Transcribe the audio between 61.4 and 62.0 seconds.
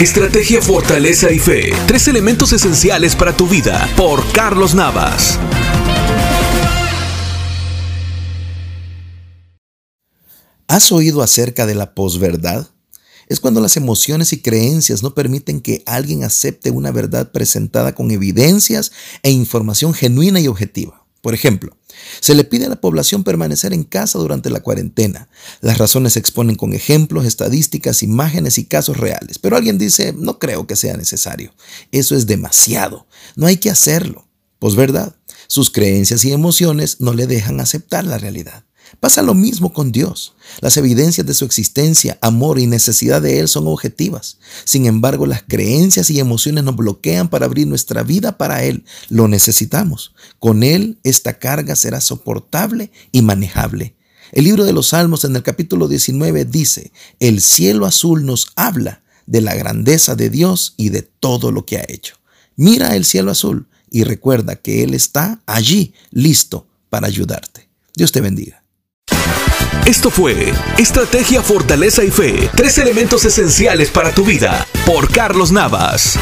lo que ha